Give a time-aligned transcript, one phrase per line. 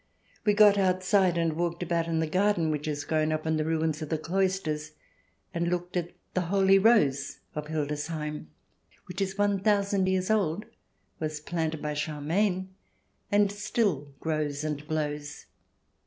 [0.45, 3.63] We got outside and walked about in the garden which has grown up in the
[3.63, 4.93] ruins of the cloisters,
[5.53, 8.47] and looked at the Holy Rose of Hildesheim,
[9.05, 10.65] which is one thousand years old,
[11.19, 12.73] was planted by Charlemagne,
[13.31, 15.45] and still grows and blows.